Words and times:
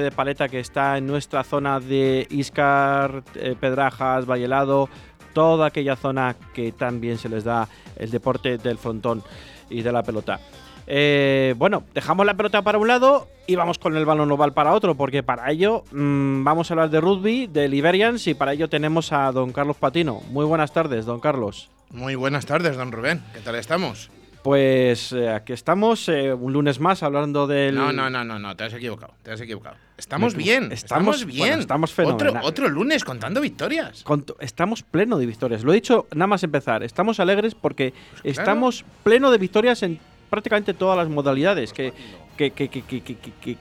de 0.00 0.10
paleta 0.10 0.48
que 0.48 0.60
está 0.60 0.98
en 0.98 1.06
nuestra 1.06 1.44
zona 1.44 1.80
de 1.80 2.26
Iscar, 2.30 3.22
eh, 3.34 3.54
Pedrajas, 3.58 4.26
Vallelado, 4.26 4.88
toda 5.32 5.66
aquella 5.66 5.96
zona 5.96 6.36
que 6.54 6.72
también 6.72 7.18
se 7.18 7.28
les 7.28 7.44
da 7.44 7.68
el 7.96 8.10
deporte 8.10 8.58
del 8.58 8.78
frontón 8.78 9.22
y 9.70 9.82
de 9.82 9.92
la 9.92 10.02
pelota. 10.02 10.40
Eh, 10.86 11.54
bueno, 11.56 11.84
dejamos 11.94 12.26
la 12.26 12.34
pelota 12.34 12.62
para 12.62 12.78
un 12.78 12.88
lado 12.88 13.28
y 13.46 13.56
vamos 13.56 13.78
con 13.78 13.96
el 13.96 14.04
balón 14.04 14.30
oval 14.30 14.52
para 14.52 14.72
otro, 14.72 14.94
porque 14.96 15.22
para 15.22 15.50
ello 15.50 15.84
mm, 15.92 16.44
vamos 16.44 16.70
a 16.70 16.74
hablar 16.74 16.90
de 16.90 17.00
rugby, 17.00 17.46
de 17.46 17.68
Liberians, 17.68 18.26
y 18.26 18.34
para 18.34 18.52
ello 18.52 18.68
tenemos 18.68 19.12
a 19.12 19.30
don 19.32 19.52
Carlos 19.52 19.76
Patino. 19.76 20.20
Muy 20.30 20.44
buenas 20.44 20.72
tardes, 20.72 21.06
don 21.06 21.20
Carlos. 21.20 21.70
Muy 21.90 22.14
buenas 22.14 22.46
tardes, 22.46 22.76
don 22.76 22.90
Rubén. 22.90 23.22
¿Qué 23.32 23.40
tal 23.40 23.54
estamos? 23.54 24.10
Pues 24.42 25.12
eh, 25.12 25.30
aquí 25.30 25.52
estamos, 25.52 26.08
eh, 26.08 26.32
un 26.32 26.52
lunes 26.52 26.80
más, 26.80 27.02
hablando 27.02 27.46
del. 27.46 27.74
No, 27.74 27.92
no, 27.92 28.10
no, 28.10 28.24
no, 28.24 28.38
no, 28.38 28.56
te 28.56 28.64
has 28.64 28.74
equivocado, 28.74 29.14
te 29.22 29.30
has 29.30 29.40
equivocado. 29.40 29.76
Estamos 29.96 30.34
bien, 30.34 30.72
estamos, 30.72 31.24
bien. 31.24 31.60
estamos 31.60 31.96
otro, 31.96 32.34
otro 32.42 32.68
lunes 32.68 33.04
contando 33.04 33.40
victorias. 33.40 34.04
estamos 34.40 34.82
pleno 34.82 35.16
de 35.16 35.26
victorias. 35.26 35.62
Lo 35.62 35.70
he 35.70 35.76
dicho 35.76 36.08
nada 36.12 36.26
más 36.26 36.42
empezar. 36.42 36.82
Estamos 36.82 37.20
alegres 37.20 37.54
porque 37.54 37.94
pues 38.10 38.36
estamos 38.38 38.84
pleno 39.04 39.30
de 39.30 39.38
victorias 39.38 39.84
en 39.84 40.00
prácticamente 40.28 40.74
todas 40.74 40.96
las 40.96 41.08
modalidades 41.08 41.72
que, 41.72 41.92
que, 42.36 42.50
que, 42.50 42.68
que 42.68 43.58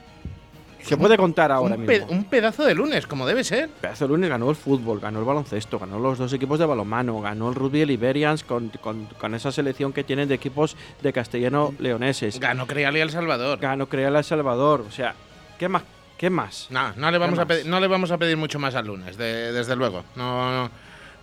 se 0.84 0.98
puede 0.98 1.18
contar 1.18 1.52
ahora 1.52 1.76
un 1.76 1.86
mismo. 1.86 2.08
un 2.10 2.24
pedazo 2.26 2.64
de 2.64 2.76
lunes, 2.76 3.08
como 3.08 3.26
debe 3.26 3.44
ser. 3.44 3.70
Pedazo 3.70 4.06
de 4.06 4.10
lunes 4.10 4.30
ganó 4.30 4.50
el 4.50 4.56
fútbol, 4.56 5.00
ganó 5.00 5.20
el 5.20 5.26
baloncesto, 5.26 5.80
ganó 5.80 6.00
los 6.00 6.18
dos 6.18 6.34
equipos 6.34 6.60
de 6.60 6.66
balonmano, 6.66 7.22
ganó 7.22 7.50
el 7.50 7.56
rugby 7.56 7.86
Liberians 7.86 8.44
con, 8.44 8.70
con, 8.70 9.06
con, 9.06 9.36
esa 9.36 9.52
selección 9.52 9.94
que 9.94 10.04
tienen 10.04 10.28
de 10.28 10.36
equipos 10.36 10.76
de 11.02 11.14
castellano 11.14 11.74
leoneses. 11.80 12.40
Ganó 12.40 12.68
Creal 12.68 12.96
y 12.98 13.00
El 13.00 13.10
Salvador. 13.10 13.60
Ganó 13.60 13.88
Creal 13.88 14.14
y 14.14 14.18
El 14.18 14.24
Salvador. 14.24 14.82
O 14.88 14.92
sea, 14.92 15.16
¿qué 15.58 15.68
más? 15.68 15.84
¿Qué 16.18 16.30
más? 16.30 16.68
No, 16.70 16.94
no 16.98 17.10
le 17.10 17.18
vamos, 17.18 17.40
a 17.40 17.46
pedir, 17.46 17.66
no 17.66 17.80
le 17.80 17.88
vamos 17.88 18.12
a 18.12 18.18
pedir 18.18 18.38
mucho 18.38 18.60
más 18.60 18.76
al 18.76 18.86
lunes, 18.86 19.18
desde 19.18 19.76
luego. 19.76 20.04
No, 20.16 20.52
no, 20.52 20.72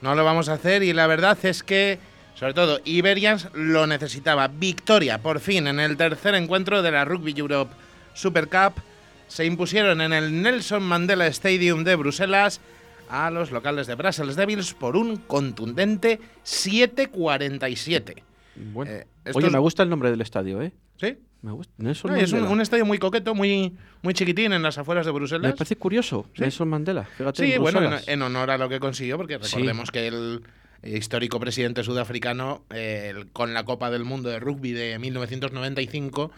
no 0.01 0.15
lo 0.15 0.25
vamos 0.25 0.49
a 0.49 0.55
hacer 0.55 0.83
y 0.83 0.93
la 0.93 1.07
verdad 1.07 1.39
es 1.45 1.63
que, 1.63 2.01
sobre 2.35 2.53
todo, 2.53 2.81
Iberians 2.85 3.49
lo 3.53 3.87
necesitaba. 3.87 4.49
Victoria, 4.49 5.19
por 5.19 5.39
fin, 5.39 5.69
en 5.69 5.79
el 5.79 5.97
tercer 5.97 6.35
encuentro 6.35 6.83
de 6.83 6.91
la 6.91 7.05
Rugby 7.05 7.33
Europe 7.37 7.73
Super 8.13 8.49
Cup 8.49 8.83
se 9.29 9.45
impusieron 9.45 10.01
en 10.01 10.13
el 10.13 10.43
Nelson 10.43 10.83
Mandela 10.83 11.27
Stadium 11.29 11.85
de 11.85 11.95
Bruselas 11.97 12.61
a 13.09 13.31
los 13.31 13.51
locales 13.51 13.87
de 13.87 13.95
Brussels 13.95 14.37
Devils 14.37 14.75
por 14.75 14.97
un 14.97 15.17
contundente 15.17 16.21
7-47. 16.45 18.23
Bueno. 18.57 18.91
Eh, 18.91 19.07
Oye, 19.35 19.51
me 19.51 19.59
gusta 19.59 19.83
el 19.83 19.91
nombre 19.91 20.11
del 20.11 20.21
estadio, 20.21 20.61
¿eh? 20.63 20.73
¿Sí? 20.97 21.17
Me 21.43 21.53
gusta. 21.53 21.73
Nelson 21.79 22.17
es 22.17 22.33
un, 22.33 22.61
estadio 22.61 22.85
muy 22.85 22.99
coqueto, 22.99 23.35
muy, 23.35 23.77
muy 24.03 24.13
chiquitín 24.13 24.53
en 24.53 24.63
las 24.63 24.77
afueras 24.79 25.07
de 25.07 25.13
Bruselas. 25.13 25.53
Me 25.53 25.57
parece 25.57 25.77
curioso, 25.77 26.27
Nelson 26.37 26.69
Mandela. 26.69 27.05
Fíjate, 27.05 27.47
sí, 27.47 27.59
bueno, 27.59 27.81
en, 28.07 28.23
honor 28.23 28.51
a 28.51 28.59
lo 28.59 28.69
que 28.69 28.81
consiguió, 28.81 29.17
porque 29.17 29.39
recordemos 29.39 29.93
que 29.93 30.09
el 30.09 30.43
histórico 30.83 31.39
presidente 31.39 31.85
sudafricano, 31.85 32.65
con 33.33 33.55
la 33.55 33.65
Copa 33.65 33.91
del 33.91 34.03
Mundo 34.05 34.31
de 34.31 34.41
Rugby 34.41 34.73
de 34.73 34.99
1995, 34.99 36.33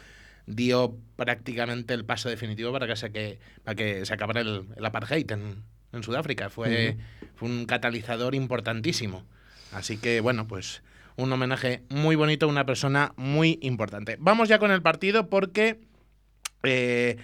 dio 0.54 0.96
prácticamente 1.16 1.94
el 1.94 2.04
paso 2.04 2.28
definitivo 2.28 2.72
para 2.72 2.86
que 2.86 2.96
se, 2.96 3.10
que, 3.10 3.38
para 3.64 3.74
que 3.74 4.04
se 4.06 4.14
acabara 4.14 4.40
el, 4.40 4.66
apartheid 4.84 5.30
en, 5.30 5.62
en 5.92 6.02
Sudáfrica. 6.02 6.50
Fue, 6.50 6.96
fue 7.34 7.48
un 7.48 7.66
catalizador 7.66 8.34
importantísimo. 8.34 9.24
Así 9.72 9.98
que, 9.98 10.20
bueno, 10.20 10.46
pues 10.46 10.82
un 11.16 11.32
homenaje 11.32 11.82
muy 11.88 12.16
bonito 12.16 12.46
a 12.46 12.48
una 12.48 12.66
persona 12.66 13.12
muy 13.16 13.58
importante. 13.62 14.16
Vamos 14.18 14.48
ya 14.48 14.58
con 14.58 14.70
el 14.70 14.82
partido 14.82 15.28
porque 15.28 15.80
eh, 16.62 17.16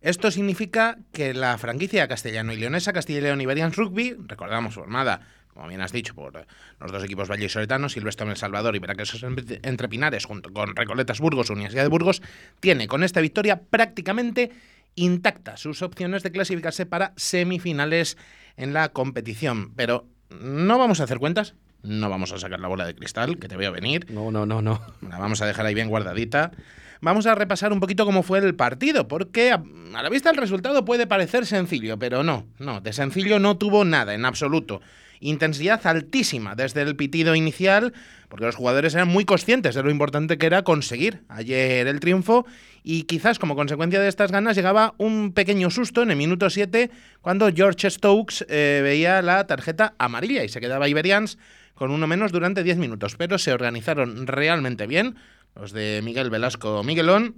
esto 0.00 0.30
significa 0.30 0.98
que 1.12 1.34
la 1.34 1.58
franquicia 1.58 2.08
castellano 2.08 2.52
y 2.52 2.56
leonesa, 2.56 2.92
Castilla 2.92 3.18
y 3.18 3.22
León 3.22 3.40
Iberians 3.40 3.76
Rugby, 3.76 4.16
recordamos 4.26 4.74
formada 4.74 5.35
como 5.56 5.68
bien 5.68 5.80
has 5.80 5.90
dicho, 5.90 6.14
por 6.14 6.46
los 6.78 6.92
dos 6.92 7.02
equipos 7.02 7.28
vallisoletanos, 7.28 7.92
Silvestre 7.92 8.24
en 8.24 8.30
El 8.30 8.36
Salvador 8.36 8.76
y 8.76 8.78
Veraquesos 8.78 9.24
entre 9.24 9.88
Pinares, 9.88 10.26
junto 10.26 10.52
con 10.52 10.76
Recoletas 10.76 11.18
Burgos, 11.18 11.48
Universidad 11.48 11.82
de 11.82 11.88
Burgos, 11.88 12.20
tiene 12.60 12.86
con 12.86 13.02
esta 13.02 13.22
victoria 13.22 13.62
prácticamente 13.62 14.50
intacta 14.94 15.56
sus 15.56 15.80
opciones 15.80 16.22
de 16.22 16.30
clasificarse 16.30 16.84
para 16.84 17.12
semifinales 17.16 18.18
en 18.56 18.74
la 18.74 18.90
competición. 18.90 19.72
Pero 19.74 20.06
no 20.28 20.78
vamos 20.78 21.00
a 21.00 21.04
hacer 21.04 21.18
cuentas, 21.18 21.54
no 21.82 22.10
vamos 22.10 22.32
a 22.32 22.38
sacar 22.38 22.60
la 22.60 22.68
bola 22.68 22.84
de 22.84 22.94
cristal, 22.94 23.38
que 23.38 23.48
te 23.48 23.56
veo 23.56 23.72
venir. 23.72 24.06
No, 24.10 24.30
no, 24.30 24.44
no, 24.44 24.60
no. 24.60 24.80
La 25.08 25.18
vamos 25.18 25.40
a 25.40 25.46
dejar 25.46 25.64
ahí 25.64 25.74
bien 25.74 25.88
guardadita. 25.88 26.52
Vamos 27.00 27.26
a 27.26 27.34
repasar 27.34 27.72
un 27.72 27.80
poquito 27.80 28.04
cómo 28.04 28.22
fue 28.22 28.40
el 28.40 28.54
partido, 28.54 29.08
porque 29.08 29.52
a, 29.52 29.62
a 29.94 30.02
la 30.02 30.08
vista 30.10 30.30
el 30.30 30.36
resultado 30.36 30.84
puede 30.84 31.06
parecer 31.06 31.46
sencillo, 31.46 31.98
pero 31.98 32.22
no, 32.22 32.46
no, 32.58 32.80
de 32.80 32.92
sencillo 32.92 33.38
no 33.38 33.56
tuvo 33.56 33.84
nada 33.84 34.14
en 34.14 34.24
absoluto 34.24 34.80
intensidad 35.20 35.86
altísima 35.86 36.54
desde 36.54 36.82
el 36.82 36.96
pitido 36.96 37.34
inicial, 37.34 37.92
porque 38.28 38.46
los 38.46 38.56
jugadores 38.56 38.94
eran 38.94 39.08
muy 39.08 39.24
conscientes 39.24 39.74
de 39.74 39.82
lo 39.82 39.90
importante 39.90 40.38
que 40.38 40.46
era 40.46 40.62
conseguir 40.62 41.22
ayer 41.28 41.86
el 41.86 42.00
triunfo 42.00 42.46
y 42.82 43.02
quizás 43.02 43.38
como 43.38 43.56
consecuencia 43.56 44.00
de 44.00 44.08
estas 44.08 44.32
ganas 44.32 44.56
llegaba 44.56 44.94
un 44.98 45.32
pequeño 45.32 45.70
susto 45.70 46.02
en 46.02 46.10
el 46.10 46.16
minuto 46.16 46.50
7 46.50 46.90
cuando 47.20 47.50
George 47.52 47.90
Stokes 47.90 48.46
eh, 48.48 48.80
veía 48.82 49.22
la 49.22 49.46
tarjeta 49.46 49.94
amarilla 49.98 50.44
y 50.44 50.48
se 50.48 50.60
quedaba 50.60 50.88
Iberians 50.88 51.38
con 51.74 51.90
uno 51.90 52.06
menos 52.06 52.32
durante 52.32 52.62
10 52.62 52.78
minutos, 52.78 53.16
pero 53.16 53.38
se 53.38 53.52
organizaron 53.52 54.26
realmente 54.26 54.86
bien 54.86 55.16
los 55.54 55.72
de 55.72 56.00
Miguel 56.02 56.30
Velasco 56.30 56.82
Miguelón 56.82 57.36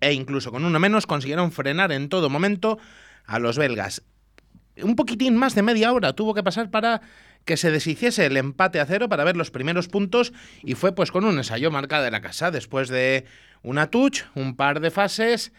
e 0.00 0.12
incluso 0.12 0.52
con 0.52 0.64
uno 0.64 0.78
menos 0.78 1.06
consiguieron 1.06 1.52
frenar 1.52 1.92
en 1.92 2.08
todo 2.08 2.28
momento 2.28 2.78
a 3.24 3.38
los 3.38 3.58
belgas 3.58 4.02
un 4.82 4.96
poquitín 4.96 5.36
más 5.36 5.54
de 5.54 5.62
media 5.62 5.92
hora 5.92 6.14
tuvo 6.14 6.34
que 6.34 6.42
pasar 6.42 6.70
para 6.70 7.00
que 7.44 7.56
se 7.56 7.70
deshiciese 7.70 8.26
el 8.26 8.36
empate 8.36 8.80
a 8.80 8.86
cero 8.86 9.08
para 9.08 9.24
ver 9.24 9.36
los 9.36 9.50
primeros 9.50 9.88
puntos 9.88 10.32
y 10.62 10.74
fue 10.74 10.94
pues 10.94 11.12
con 11.12 11.24
un 11.24 11.38
ensayo 11.38 11.70
marca 11.70 12.02
de 12.02 12.10
la 12.10 12.20
casa 12.20 12.50
después 12.50 12.88
de 12.88 13.24
una 13.62 13.90
touch, 13.90 14.22
un 14.34 14.56
par 14.56 14.80
de 14.80 14.90
fases, 14.90 15.52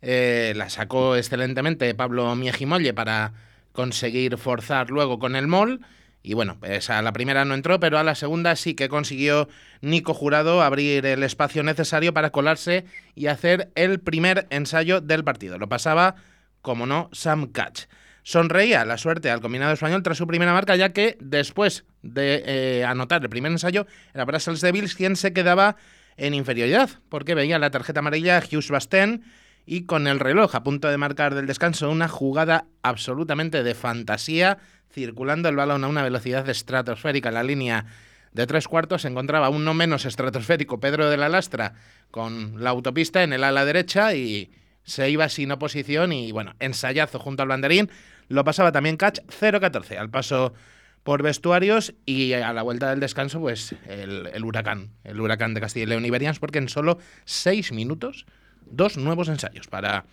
eh, 0.00 0.52
la 0.56 0.70
sacó 0.70 1.16
excelentemente 1.16 1.94
Pablo 1.94 2.34
Miejimolle 2.34 2.94
para 2.94 3.32
conseguir 3.72 4.36
forzar 4.36 4.90
luego 4.90 5.18
con 5.18 5.36
el 5.36 5.48
mol 5.48 5.80
y 6.22 6.34
bueno, 6.34 6.56
pues 6.60 6.88
a 6.88 7.02
la 7.02 7.12
primera 7.12 7.44
no 7.44 7.54
entró, 7.54 7.80
pero 7.80 7.98
a 7.98 8.04
la 8.04 8.14
segunda 8.14 8.54
sí 8.54 8.74
que 8.74 8.88
consiguió 8.88 9.48
Nico 9.80 10.14
Jurado 10.14 10.62
abrir 10.62 11.04
el 11.04 11.22
espacio 11.24 11.64
necesario 11.64 12.14
para 12.14 12.30
colarse 12.30 12.84
y 13.16 13.26
hacer 13.26 13.72
el 13.74 13.98
primer 13.98 14.46
ensayo 14.50 15.00
del 15.00 15.24
partido. 15.24 15.58
Lo 15.58 15.68
pasaba, 15.68 16.14
como 16.60 16.86
no, 16.86 17.08
Sam 17.12 17.48
Catch. 17.48 17.86
Sonreía 18.22 18.84
la 18.84 18.98
suerte 18.98 19.30
al 19.30 19.40
combinado 19.40 19.72
español 19.72 20.02
tras 20.02 20.18
su 20.18 20.26
primera 20.26 20.52
marca, 20.52 20.76
ya 20.76 20.92
que 20.92 21.16
después 21.20 21.84
de 22.02 22.42
eh, 22.46 22.84
anotar 22.84 23.22
el 23.22 23.28
primer 23.28 23.50
ensayo, 23.50 23.86
era 24.14 24.24
Brussels 24.24 24.60
Devils 24.60 24.94
quien 24.94 25.16
se 25.16 25.32
quedaba 25.32 25.76
en 26.16 26.34
inferioridad, 26.34 26.90
porque 27.08 27.34
veía 27.34 27.58
la 27.58 27.70
tarjeta 27.70 28.00
amarilla 28.00 28.40
Hughes 28.40 28.70
Basten 28.70 29.24
y 29.66 29.84
con 29.84 30.06
el 30.06 30.20
reloj 30.20 30.54
a 30.54 30.62
punto 30.62 30.88
de 30.88 30.98
marcar 30.98 31.34
del 31.34 31.46
descanso 31.46 31.90
una 31.90 32.08
jugada 32.08 32.66
absolutamente 32.82 33.62
de 33.62 33.74
fantasía, 33.74 34.58
circulando 34.92 35.48
el 35.48 35.56
balón 35.56 35.84
a 35.84 35.88
una 35.88 36.02
velocidad 36.02 36.48
estratosférica. 36.48 37.30
En 37.30 37.34
la 37.34 37.42
línea 37.42 37.86
de 38.32 38.46
tres 38.46 38.68
cuartos, 38.68 39.02
se 39.02 39.08
encontraba 39.08 39.48
un 39.48 39.64
no 39.64 39.74
menos 39.74 40.04
estratosférico 40.04 40.80
Pedro 40.80 41.10
de 41.10 41.16
la 41.16 41.28
Lastra 41.28 41.74
con 42.10 42.62
la 42.62 42.70
autopista 42.70 43.22
en 43.22 43.32
el 43.32 43.44
ala 43.44 43.64
derecha 43.64 44.14
y 44.14 44.52
se 44.84 45.10
iba 45.10 45.28
sin 45.28 45.52
oposición 45.52 46.12
y 46.12 46.32
bueno, 46.32 46.54
ensayazo 46.58 47.18
junto 47.18 47.42
al 47.42 47.48
banderín 47.48 47.90
lo 48.28 48.44
pasaba 48.44 48.72
también 48.72 48.96
Catch 48.96 49.20
0-14 49.26 49.98
al 49.98 50.10
paso 50.10 50.54
por 51.02 51.22
vestuarios 51.22 51.94
y 52.06 52.32
a 52.32 52.52
la 52.52 52.62
vuelta 52.62 52.90
del 52.90 53.00
descanso, 53.00 53.40
pues 53.40 53.74
el, 53.88 54.44
huracán, 54.44 54.90
el 55.04 55.20
huracán 55.20 55.54
de 55.54 55.60
Castilla 55.60 55.84
y 55.84 55.88
León 55.88 56.04
Iberians, 56.04 56.38
porque 56.38 56.58
en 56.58 56.68
solo 56.68 56.98
seis 57.24 57.72
minutos, 57.72 58.26
dos 58.66 58.96
nuevos 58.96 59.28
ensayos 59.28 59.66
para 59.66 60.04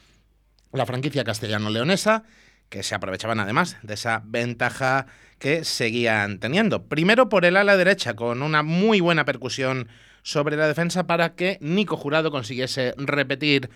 la 0.71 0.85
franquicia 0.85 1.23
castellano-leonesa, 1.23 2.23
que 2.69 2.83
se 2.83 2.95
aprovechaban 2.95 3.39
además 3.39 3.77
de 3.81 3.95
esa 3.95 4.21
ventaja 4.25 5.07
que 5.39 5.63
seguían 5.63 6.39
teniendo. 6.39 6.85
Primero 6.85 7.29
por 7.29 7.45
el 7.45 7.57
ala 7.57 7.77
derecha, 7.77 8.15
con 8.15 8.41
una 8.41 8.63
muy 8.63 8.99
buena 8.99 9.25
percusión 9.25 9.87
sobre 10.21 10.57
la 10.57 10.67
defensa 10.67 11.07
para 11.07 11.35
que 11.35 11.57
Nico 11.61 11.97
Jurado 11.97 12.29
consiguiese 12.29 12.93
repetir 12.97 13.69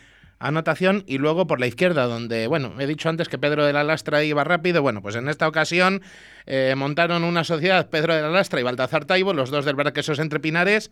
anotación 0.47 1.03
y 1.07 1.17
luego 1.17 1.47
por 1.47 1.59
la 1.59 1.67
izquierda, 1.67 2.05
donde, 2.05 2.47
bueno, 2.47 2.73
he 2.79 2.85
dicho 2.85 3.09
antes 3.09 3.29
que 3.29 3.37
Pedro 3.37 3.65
de 3.65 3.73
la 3.73 3.83
Lastra 3.83 4.23
iba 4.23 4.43
rápido, 4.43 4.81
bueno, 4.81 5.01
pues 5.01 5.15
en 5.15 5.29
esta 5.29 5.47
ocasión 5.47 6.01
eh, 6.45 6.73
montaron 6.75 7.23
una 7.23 7.43
sociedad 7.43 7.89
Pedro 7.89 8.13
de 8.13 8.21
la 8.21 8.29
Lastra 8.29 8.59
y 8.59 8.63
Baltazar 8.63 9.05
Taibo, 9.05 9.33
los 9.33 9.49
dos 9.49 9.63
del 9.63 9.75
Barquesos 9.75 10.19
entre 10.19 10.39
Pinares. 10.39 10.91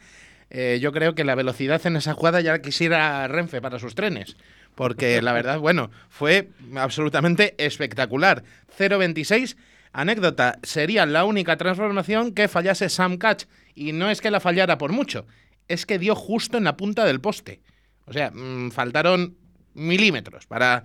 Eh, 0.50 0.80
yo 0.81 0.92
creo 0.92 1.15
que 1.15 1.24
la 1.25 1.36
velocidad 1.36 1.86
en 1.86 1.98
esa 1.98 2.13
jugada 2.13 2.42
ya 2.42 2.59
quisiera 2.59 3.27
Renfe 3.27 3.62
para 3.62 3.80
sus 3.80 3.94
trenes, 3.94 4.38
porque 4.75 5.21
la 5.21 5.33
verdad, 5.33 5.59
bueno, 5.59 5.92
fue 6.09 6.50
absolutamente 6.75 7.56
espectacular. 7.57 8.44
0.26, 8.77 9.57
anécdota, 9.92 10.59
sería 10.63 11.06
la 11.06 11.25
única 11.25 11.57
transformación 11.57 12.33
que 12.33 12.48
fallase 12.48 12.88
Sam 12.88 13.18
Catch, 13.18 13.45
y 13.75 13.92
no 13.92 14.09
es 14.09 14.21
que 14.21 14.31
la 14.31 14.39
fallara 14.39 14.77
por 14.77 14.94
mucho, 14.94 15.27
es 15.68 15.86
que 15.86 16.00
dio 16.00 16.15
justo 16.15 16.57
en 16.57 16.63
la 16.63 16.77
punta 16.77 17.06
del 17.06 17.19
poste. 17.19 17.62
O 18.06 18.13
sea, 18.13 18.31
mm, 18.31 18.71
faltaron 18.71 19.38
milímetros 19.73 20.45
para, 20.47 20.83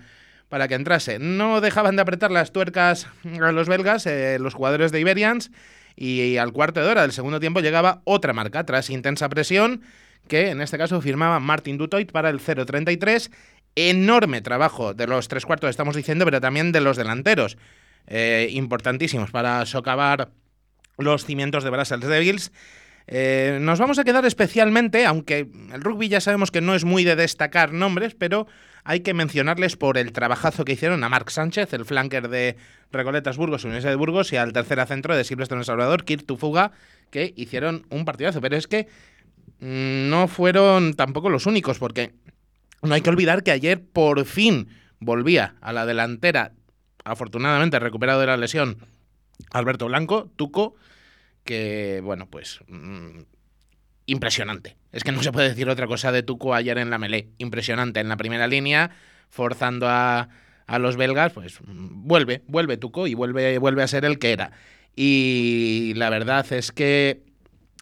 para 0.48 0.68
que 0.68 0.74
entrase. 0.74 1.18
No 1.18 1.60
dejaban 1.60 1.96
de 1.96 2.02
apretar 2.02 2.30
las 2.30 2.52
tuercas 2.52 3.06
a 3.40 3.52
los 3.52 3.68
belgas, 3.68 4.06
eh, 4.06 4.38
los 4.40 4.54
jugadores 4.54 4.92
de 4.92 5.00
Iberians, 5.00 5.50
y 5.96 6.36
al 6.36 6.52
cuarto 6.52 6.80
de 6.80 6.88
hora 6.88 7.02
del 7.02 7.12
segundo 7.12 7.40
tiempo 7.40 7.60
llegaba 7.60 8.02
otra 8.04 8.32
marca 8.32 8.64
tras 8.64 8.90
intensa 8.90 9.28
presión 9.28 9.82
que 10.28 10.50
en 10.50 10.60
este 10.60 10.78
caso 10.78 11.00
firmaba 11.00 11.40
Martin 11.40 11.78
Dutoit 11.78 12.10
para 12.10 12.30
el 12.30 12.40
0-33. 12.40 13.30
Enorme 13.74 14.40
trabajo 14.40 14.94
de 14.94 15.06
los 15.06 15.28
tres 15.28 15.44
cuartos, 15.44 15.70
estamos 15.70 15.96
diciendo, 15.96 16.24
pero 16.24 16.40
también 16.40 16.72
de 16.72 16.80
los 16.80 16.96
delanteros. 16.96 17.56
Eh, 18.06 18.48
importantísimos 18.52 19.30
para 19.30 19.66
socavar 19.66 20.30
los 20.96 21.24
cimientos 21.24 21.64
de 21.64 21.70
Brussels 21.70 22.06
Devils. 22.06 22.52
Eh, 23.08 23.58
nos 23.60 23.78
vamos 23.78 23.98
a 23.98 24.04
quedar 24.04 24.24
especialmente, 24.24 25.06
aunque 25.06 25.48
el 25.72 25.80
rugby 25.80 26.08
ya 26.08 26.20
sabemos 26.20 26.50
que 26.50 26.60
no 26.60 26.74
es 26.74 26.84
muy 26.84 27.04
de 27.04 27.16
destacar 27.16 27.72
nombres, 27.72 28.14
pero 28.14 28.46
hay 28.86 29.00
que 29.00 29.14
mencionarles 29.14 29.76
por 29.76 29.98
el 29.98 30.12
trabajazo 30.12 30.64
que 30.64 30.72
hicieron 30.72 31.02
a 31.02 31.08
Marc 31.08 31.28
Sánchez, 31.30 31.72
el 31.72 31.84
flanker 31.84 32.28
de 32.28 32.56
Recoletas 32.92 33.36
Burgos, 33.36 33.64
Universidad 33.64 33.90
de 33.90 33.96
Burgos, 33.96 34.32
y 34.32 34.36
al 34.36 34.52
tercera 34.52 34.86
centro 34.86 35.16
de 35.16 35.24
Silvestre 35.24 35.58
en 35.58 35.64
Salvador, 35.64 36.04
Kirk 36.04 36.24
Tufuga, 36.24 36.70
que 37.10 37.34
hicieron 37.36 37.84
un 37.90 38.04
partidazo. 38.04 38.40
Pero 38.40 38.56
es 38.56 38.68
que 38.68 38.86
mm, 39.58 40.08
no 40.08 40.28
fueron 40.28 40.94
tampoco 40.94 41.30
los 41.30 41.46
únicos, 41.46 41.80
porque 41.80 42.14
no 42.80 42.94
hay 42.94 43.00
que 43.00 43.10
olvidar 43.10 43.42
que 43.42 43.50
ayer 43.50 43.82
por 43.82 44.24
fin 44.24 44.68
volvía 45.00 45.56
a 45.60 45.72
la 45.72 45.84
delantera, 45.84 46.52
afortunadamente 47.04 47.80
recuperado 47.80 48.20
de 48.20 48.28
la 48.28 48.36
lesión, 48.36 48.78
Alberto 49.50 49.86
Blanco, 49.86 50.30
Tuco, 50.36 50.76
que, 51.42 52.00
bueno, 52.04 52.28
pues 52.30 52.60
mm, 52.68 53.18
impresionante. 54.06 54.76
Es 54.92 55.04
que 55.04 55.12
no 55.12 55.22
se 55.22 55.32
puede 55.32 55.48
decir 55.48 55.68
otra 55.68 55.86
cosa 55.86 56.12
de 56.12 56.22
Tuco 56.22 56.54
ayer 56.54 56.78
en 56.78 56.90
la 56.90 56.98
Melé. 56.98 57.28
Impresionante 57.38 58.00
en 58.00 58.08
la 58.08 58.16
primera 58.16 58.46
línea, 58.46 58.90
forzando 59.28 59.88
a, 59.88 60.28
a 60.66 60.78
los 60.78 60.96
belgas, 60.96 61.32
pues 61.32 61.58
vuelve, 61.66 62.42
vuelve 62.46 62.76
Tuco 62.76 63.06
y 63.06 63.14
vuelve, 63.14 63.58
vuelve 63.58 63.82
a 63.82 63.88
ser 63.88 64.04
el 64.04 64.18
que 64.18 64.32
era. 64.32 64.52
Y 64.94 65.92
la 65.96 66.08
verdad 66.08 66.50
es 66.52 66.72
que 66.72 67.22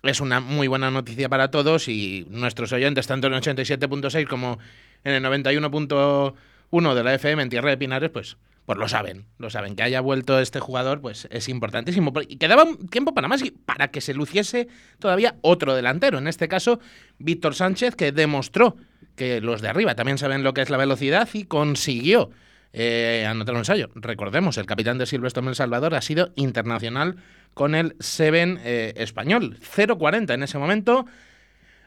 es 0.02 0.20
una 0.20 0.40
muy 0.40 0.66
buena 0.68 0.90
noticia 0.90 1.28
para 1.28 1.50
todos 1.50 1.88
y 1.88 2.26
nuestros 2.28 2.72
oyentes, 2.72 3.06
tanto 3.06 3.28
en 3.28 3.34
el 3.34 3.40
87.6 3.40 4.26
como 4.26 4.58
en 5.04 5.12
el 5.12 5.24
91.1 5.24 6.94
de 6.94 7.04
la 7.04 7.14
FM 7.14 7.42
en 7.42 7.48
Tierra 7.48 7.70
de 7.70 7.78
Pinares, 7.78 8.10
pues 8.10 8.36
pues 8.66 8.78
lo 8.78 8.88
saben, 8.88 9.26
lo 9.38 9.50
saben. 9.50 9.76
Que 9.76 9.82
haya 9.82 10.00
vuelto 10.00 10.40
este 10.40 10.61
jugador, 10.61 11.00
pues 11.00 11.28
es 11.31 11.49
importantísimo. 11.49 12.12
Y 12.28 12.37
quedaba 12.37 12.64
tiempo 12.90 13.14
para 13.14 13.28
más 13.28 13.43
y 13.43 13.50
para 13.50 13.88
que 13.88 14.00
se 14.00 14.14
luciese 14.14 14.69
todavía 14.99 15.37
otro 15.43 15.75
delantero. 15.75 16.19
En 16.19 16.28
este 16.28 16.49
caso, 16.49 16.81
Víctor 17.19 17.55
Sánchez, 17.55 17.94
que 17.94 18.12
demostró 18.12 18.76
que 19.16 19.40
los 19.40 19.61
de 19.61 19.69
arriba 19.69 19.94
también 19.94 20.19
saben 20.19 20.43
lo 20.43 20.55
que 20.55 20.62
es 20.62 20.70
la 20.70 20.76
velocidad 20.76 21.28
y 21.32 21.44
consiguió 21.44 22.31
eh, 22.72 23.26
anotar 23.28 23.55
un 23.55 23.61
ensayo. 23.61 23.90
Recordemos, 23.94 24.56
el 24.56 24.67
capitán 24.67 24.99
de 24.99 25.06
Silvestre 25.06 25.43
en 25.43 25.49
El 25.49 25.55
Salvador 25.55 25.94
ha 25.94 26.00
sido 26.00 26.32
internacional 26.34 27.17
con 27.52 27.75
el 27.75 27.96
Seven 28.00 28.58
eh, 28.64 28.94
español. 28.96 29.58
0-40 29.60 30.34
en 30.34 30.43
ese 30.43 30.58
momento. 30.58 31.06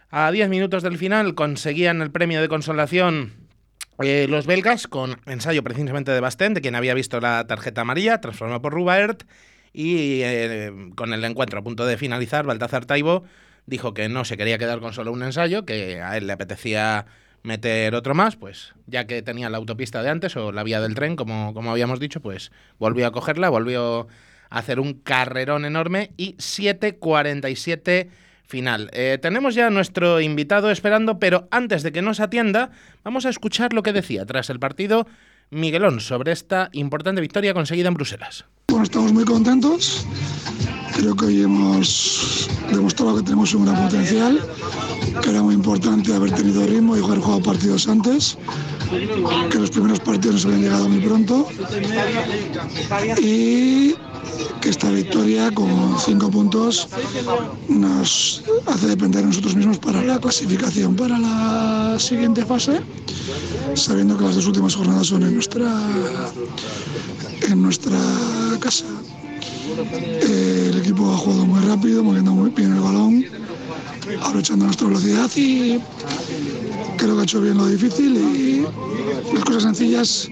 A 0.09 0.31
10 0.31 0.47
minutos 0.47 0.83
del 0.83 0.97
final 0.97 1.35
conseguían 1.35 2.01
el 2.01 2.11
premio 2.11 2.39
de 2.39 2.47
consolación 2.47 3.46
eh, 3.99 4.27
los 4.29 4.45
belgas, 4.45 4.87
con 4.87 5.19
ensayo 5.25 5.63
precisamente 5.63 6.11
de 6.11 6.19
Bastén, 6.19 6.53
de 6.53 6.61
quien 6.61 6.75
había 6.75 6.93
visto 6.93 7.19
la 7.19 7.47
tarjeta 7.47 7.81
amarilla, 7.81 8.21
transformada 8.21 8.61
por 8.61 8.73
Rubaert, 8.73 9.23
y 9.73 10.21
eh, 10.23 10.71
con 10.95 11.13
el 11.13 11.23
encuentro 11.23 11.59
a 11.59 11.63
punto 11.63 11.85
de 11.85 11.97
finalizar, 11.97 12.45
Baltazar 12.45 12.85
Taibo 12.85 13.23
dijo 13.65 13.93
que 13.93 14.09
no 14.09 14.25
se 14.25 14.37
quería 14.37 14.57
quedar 14.57 14.79
con 14.79 14.93
solo 14.93 15.11
un 15.11 15.23
ensayo, 15.23 15.65
que 15.65 16.01
a 16.01 16.17
él 16.17 16.27
le 16.27 16.33
apetecía 16.33 17.05
meter 17.43 17.95
otro 17.95 18.13
más, 18.13 18.35
pues 18.35 18.73
ya 18.87 19.07
que 19.07 19.21
tenía 19.21 19.49
la 19.49 19.57
autopista 19.57 20.03
de 20.03 20.09
antes 20.09 20.35
o 20.35 20.51
la 20.51 20.63
vía 20.63 20.81
del 20.81 20.95
tren, 20.95 21.15
como, 21.15 21.53
como 21.53 21.71
habíamos 21.71 21.99
dicho, 21.99 22.21
pues 22.21 22.51
volvió 22.79 23.07
a 23.07 23.11
cogerla, 23.11 23.49
volvió 23.49 24.07
a 24.49 24.59
hacer 24.59 24.79
un 24.79 24.93
carrerón 24.93 25.65
enorme 25.65 26.11
y 26.17 26.35
7.47 26.35 28.09
final. 28.47 28.89
Eh, 28.93 29.19
tenemos 29.21 29.53
ya 29.53 29.67
a 29.67 29.69
nuestro 29.69 30.19
invitado 30.21 30.71
esperando, 30.71 31.19
pero 31.19 31.47
antes 31.51 31.83
de 31.83 31.91
que 31.91 32.01
nos 32.01 32.19
atienda, 32.19 32.71
vamos 33.03 33.25
a 33.25 33.29
escuchar 33.29 33.73
lo 33.73 33.83
que 33.83 33.93
decía 33.93 34.25
tras 34.25 34.49
el 34.49 34.59
partido 34.59 35.05
Miguelón 35.49 35.99
sobre 35.99 36.31
esta 36.31 36.69
importante 36.73 37.21
victoria 37.21 37.53
conseguida 37.53 37.87
en 37.87 37.93
Bruselas. 37.93 38.45
Bueno, 38.69 38.83
estamos 38.83 39.13
muy 39.13 39.23
contentos. 39.23 40.05
Creo 40.95 41.15
que 41.15 41.25
hoy 41.25 41.43
hemos 41.43 42.49
demostrado 42.69 43.17
que 43.17 43.23
tenemos 43.23 43.53
un 43.53 43.65
gran 43.65 43.83
potencial, 43.83 44.39
que 45.21 45.29
era 45.29 45.41
muy 45.41 45.53
importante 45.53 46.13
haber 46.13 46.31
tenido 46.31 46.65
ritmo 46.65 46.97
y 46.97 47.03
haber 47.03 47.19
jugado 47.19 47.43
partidos 47.43 47.87
antes, 47.87 48.37
que 49.49 49.59
los 49.59 49.69
primeros 49.71 49.99
partidos 49.99 50.35
nos 50.35 50.45
habían 50.45 50.61
llegado 50.61 50.89
muy 50.89 50.99
pronto 50.99 51.47
y 53.21 53.95
que 54.61 54.69
esta 54.69 54.89
victoria 54.91 55.51
con 55.51 55.97
cinco 55.99 56.29
puntos 56.29 56.87
nos 57.67 58.43
hace 58.65 58.87
depender 58.87 59.21
de 59.21 59.27
nosotros 59.27 59.55
mismos 59.55 59.77
para 59.79 60.01
la 60.03 60.19
clasificación 60.19 60.95
para 60.95 61.17
la 61.19 61.99
siguiente 61.99 62.45
fase, 62.45 62.81
sabiendo 63.75 64.17
que 64.17 64.23
las 64.25 64.35
dos 64.35 64.45
últimas 64.47 64.75
jornadas 64.75 65.07
son 65.07 65.23
en 65.23 65.35
nuestra, 65.35 65.71
en 67.41 67.61
nuestra 67.61 67.97
casa. 68.59 68.85
el 70.21 70.77
equipo 70.77 71.13
ha 71.13 71.17
jugado 71.17 71.45
muy 71.45 71.59
rápido, 71.61 72.03
moviendo 72.03 72.31
muy 72.31 72.49
bien 72.51 72.73
el 72.73 72.81
balón, 72.81 73.25
aprovechando 74.21 74.65
nuestra 74.65 74.87
velocidad 74.87 75.29
y 75.35 75.79
creo 76.97 77.15
que 77.15 77.21
ha 77.21 77.23
hecho 77.23 77.41
bien 77.41 77.57
lo 77.57 77.67
difícil 77.67 78.17
y 78.17 78.61
las 79.33 79.43
cosas 79.45 79.63
sencillas 79.63 80.29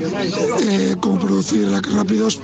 eh, 0.00 0.96
como 1.00 1.18
producir 1.18 1.68
rápidos 1.70 2.40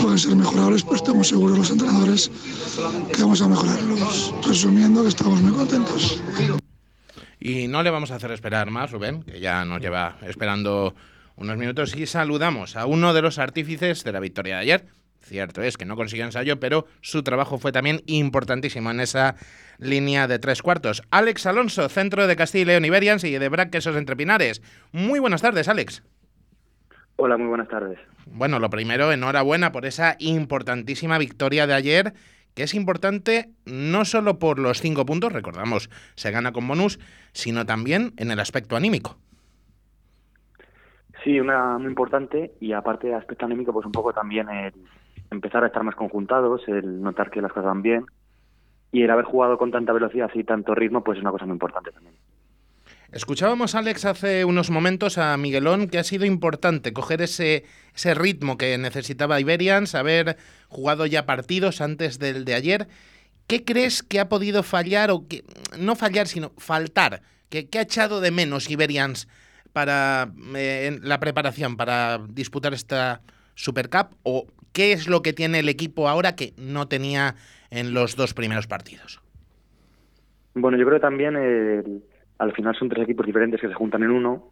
pueden 0.00 0.18
ser 0.18 0.36
mejorables, 0.36 0.82
pero 0.82 0.96
estamos 0.96 1.28
seguros 1.28 1.58
los 1.58 1.70
entrenadores 1.70 2.30
que 3.14 3.22
vamos 3.22 3.42
a 3.42 3.48
mejorarlos. 3.48 4.34
Resumiendo, 4.46 5.02
que 5.02 5.08
estamos 5.08 5.40
muy 5.40 5.52
contentos. 5.52 6.22
Y 7.38 7.68
no 7.68 7.82
le 7.82 7.90
vamos 7.90 8.10
a 8.10 8.14
hacer 8.14 8.30
esperar 8.30 8.70
más, 8.70 8.90
Rubén, 8.90 9.22
que 9.22 9.38
ya 9.38 9.64
nos 9.66 9.80
lleva 9.80 10.16
esperando 10.26 10.94
unos 11.36 11.58
minutos 11.58 11.94
y 11.94 12.06
saludamos 12.06 12.76
a 12.76 12.86
uno 12.86 13.12
de 13.12 13.20
los 13.20 13.38
artífices 13.38 14.02
de 14.02 14.12
la 14.12 14.20
victoria 14.20 14.56
de 14.56 14.60
ayer. 14.62 14.86
Cierto 15.24 15.62
es 15.62 15.78
que 15.78 15.86
no 15.86 15.96
consiguió 15.96 16.26
ensayo, 16.26 16.60
pero 16.60 16.86
su 17.00 17.22
trabajo 17.22 17.58
fue 17.58 17.72
también 17.72 18.02
importantísimo 18.06 18.90
en 18.90 19.00
esa 19.00 19.36
línea 19.78 20.28
de 20.28 20.38
tres 20.38 20.60
cuartos. 20.60 21.02
Alex 21.10 21.46
Alonso, 21.46 21.88
centro 21.88 22.26
de 22.26 22.36
Castilla 22.36 22.62
y 22.62 22.66
León 22.66 22.84
Iberians 22.84 23.24
y 23.24 23.32
de 23.32 23.48
Brac 23.48 23.70
Quesos 23.70 23.96
Entre 23.96 24.16
Pinares. 24.16 24.60
Muy 24.92 25.20
buenas 25.20 25.40
tardes, 25.40 25.68
Alex. 25.68 26.02
Hola, 27.16 27.38
muy 27.38 27.46
buenas 27.46 27.68
tardes. 27.68 27.98
Bueno, 28.26 28.58
lo 28.58 28.68
primero, 28.68 29.12
enhorabuena 29.12 29.72
por 29.72 29.86
esa 29.86 30.16
importantísima 30.18 31.16
victoria 31.16 31.66
de 31.66 31.72
ayer, 31.72 32.12
que 32.54 32.64
es 32.64 32.74
importante 32.74 33.48
no 33.64 34.04
solo 34.04 34.38
por 34.38 34.58
los 34.58 34.82
cinco 34.82 35.06
puntos, 35.06 35.32
recordamos, 35.32 35.88
se 36.16 36.32
gana 36.32 36.52
con 36.52 36.68
bonus, 36.68 36.98
sino 37.32 37.64
también 37.64 38.12
en 38.18 38.30
el 38.30 38.40
aspecto 38.40 38.76
anímico. 38.76 39.16
Sí, 41.22 41.40
una 41.40 41.78
muy 41.78 41.88
importante 41.88 42.52
y 42.60 42.72
aparte 42.72 43.06
de 43.06 43.14
aspecto 43.14 43.46
anímico, 43.46 43.72
pues 43.72 43.86
un 43.86 43.92
poco 43.92 44.12
también 44.12 44.48
el 44.50 44.74
empezar 45.30 45.64
a 45.64 45.68
estar 45.68 45.82
más 45.82 45.94
conjuntados, 45.94 46.62
el 46.68 47.02
notar 47.02 47.30
que 47.30 47.40
las 47.42 47.52
cosas 47.52 47.66
van 47.66 47.82
bien 47.82 48.06
y 48.92 49.02
el 49.02 49.10
haber 49.10 49.24
jugado 49.24 49.58
con 49.58 49.72
tanta 49.72 49.92
velocidad 49.92 50.30
y 50.34 50.44
tanto 50.44 50.74
ritmo, 50.74 51.02
pues 51.02 51.18
es 51.18 51.22
una 51.22 51.32
cosa 51.32 51.46
muy 51.46 51.54
importante 51.54 51.90
también. 51.90 52.14
Escuchábamos, 53.10 53.74
Alex, 53.74 54.04
hace 54.06 54.44
unos 54.44 54.70
momentos 54.70 55.18
a 55.18 55.36
Miguelón 55.36 55.88
que 55.88 55.98
ha 55.98 56.04
sido 56.04 56.24
importante 56.24 56.92
coger 56.92 57.22
ese, 57.22 57.64
ese 57.94 58.14
ritmo 58.14 58.58
que 58.58 58.76
necesitaba 58.78 59.40
Iberians, 59.40 59.94
haber 59.94 60.36
jugado 60.68 61.06
ya 61.06 61.26
partidos 61.26 61.80
antes 61.80 62.18
del 62.18 62.44
de 62.44 62.54
ayer. 62.54 62.88
¿Qué 63.46 63.64
crees 63.64 64.02
que 64.02 64.20
ha 64.20 64.28
podido 64.28 64.62
fallar 64.62 65.10
o 65.10 65.28
que 65.28 65.44
no 65.78 65.96
fallar, 65.96 66.26
sino 66.26 66.52
faltar? 66.58 67.22
¿Qué, 67.50 67.68
ha 67.78 67.82
echado 67.82 68.20
de 68.20 68.30
menos 68.30 68.70
Iberians 68.70 69.28
para 69.72 70.32
eh, 70.56 70.98
la 71.02 71.20
preparación 71.20 71.76
para 71.76 72.18
disputar 72.28 72.74
esta 72.74 73.22
Super 73.54 73.88
Cup? 73.88 74.16
¿O 74.22 74.46
qué 74.72 74.92
es 74.92 75.08
lo 75.08 75.22
que 75.22 75.32
tiene 75.32 75.60
el 75.60 75.68
equipo 75.68 76.08
ahora 76.08 76.36
que 76.36 76.52
no 76.56 76.88
tenía 76.88 77.34
en 77.70 77.94
los 77.94 78.16
dos 78.16 78.34
primeros 78.34 78.66
partidos? 78.66 79.20
Bueno, 80.54 80.78
yo 80.78 80.86
creo 80.86 81.00
también 81.00 81.36
el 81.36 82.02
al 82.38 82.52
final 82.52 82.74
son 82.76 82.88
tres 82.88 83.04
equipos 83.04 83.26
diferentes 83.26 83.60
que 83.60 83.68
se 83.68 83.74
juntan 83.74 84.02
en 84.02 84.10
uno 84.10 84.50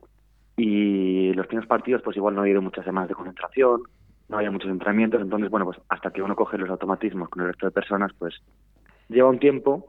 y 0.57 1.33
los 1.33 1.47
primeros 1.47 1.69
partidos 1.69 2.03
pues 2.03 2.17
igual 2.17 2.35
no 2.35 2.41
ha 2.41 2.45
habido 2.45 2.63
muchas 2.63 2.85
semanas 2.85 3.09
de 3.09 3.15
concentración, 3.15 3.83
no 4.29 4.37
había 4.37 4.51
muchos 4.51 4.71
entrenamientos, 4.71 5.21
entonces 5.21 5.51
bueno, 5.51 5.67
pues 5.67 5.79
hasta 5.89 6.11
que 6.11 6.23
uno 6.23 6.37
coge 6.37 6.59
los 6.59 6.71
automatismos 6.71 7.29
con 7.29 7.43
el 7.43 7.49
resto 7.49 7.67
de 7.67 7.73
personas 7.73 8.13
pues 8.19 8.35
lleva 9.09 9.29
un 9.29 9.39
tiempo 9.39 9.89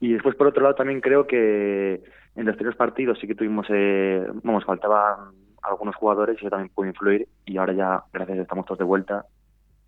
y 0.00 0.12
después 0.12 0.34
por 0.34 0.48
otro 0.48 0.62
lado 0.62 0.74
también 0.74 1.00
creo 1.00 1.26
que 1.26 2.02
en 2.36 2.46
los 2.46 2.56
primeros 2.56 2.76
partidos 2.76 3.18
sí 3.20 3.26
que 3.26 3.34
tuvimos, 3.34 3.66
eh, 3.70 4.24
vamos, 4.42 4.64
faltaban 4.64 5.32
algunos 5.62 5.94
jugadores 5.96 6.36
y 6.36 6.40
eso 6.40 6.50
también 6.50 6.70
puede 6.74 6.90
influir 6.90 7.28
y 7.46 7.56
ahora 7.56 7.72
ya 7.72 8.04
gracias 8.12 8.38
estamos 8.38 8.66
todos 8.66 8.78
de 8.78 8.84
vuelta 8.84 9.26